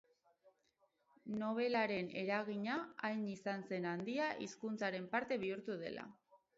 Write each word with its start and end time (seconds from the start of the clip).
Nobelaren 1.41 2.09
eragina 2.23 2.79
hain 3.11 3.23
izan 3.35 3.65
zen 3.71 3.89
handia 3.93 4.35
hizkuntzaren 4.49 5.11
parte 5.17 5.43
bihurtu 5.47 5.83
dela. 5.89 6.13